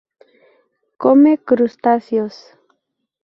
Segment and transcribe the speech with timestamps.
[0.99, 2.35] Come crustáceos.